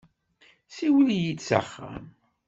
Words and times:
Siwel-iyi-d 0.75 1.39
s 1.47 1.49
axxam. 1.59 2.03